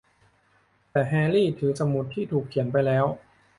[0.91, 3.05] แต่แฮร์รี่ถือสมุดที่ถูกเขียนไปแล้ว